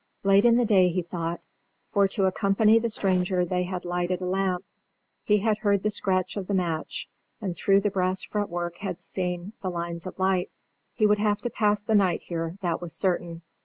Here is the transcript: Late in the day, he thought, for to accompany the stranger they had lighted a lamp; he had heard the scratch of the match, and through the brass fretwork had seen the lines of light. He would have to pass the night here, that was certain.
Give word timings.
Late 0.23 0.45
in 0.45 0.57
the 0.57 0.65
day, 0.65 0.89
he 0.89 1.03
thought, 1.03 1.41
for 1.83 2.07
to 2.07 2.25
accompany 2.25 2.79
the 2.79 2.89
stranger 2.89 3.45
they 3.45 3.61
had 3.61 3.85
lighted 3.85 4.19
a 4.19 4.25
lamp; 4.25 4.65
he 5.23 5.37
had 5.37 5.59
heard 5.59 5.83
the 5.83 5.91
scratch 5.91 6.35
of 6.35 6.47
the 6.47 6.55
match, 6.55 7.07
and 7.39 7.55
through 7.55 7.81
the 7.81 7.91
brass 7.91 8.23
fretwork 8.23 8.77
had 8.79 8.99
seen 8.99 9.53
the 9.61 9.69
lines 9.69 10.07
of 10.07 10.17
light. 10.17 10.49
He 10.95 11.05
would 11.05 11.19
have 11.19 11.41
to 11.43 11.51
pass 11.51 11.83
the 11.83 11.93
night 11.93 12.23
here, 12.23 12.57
that 12.61 12.81
was 12.81 12.95
certain. 12.95 13.43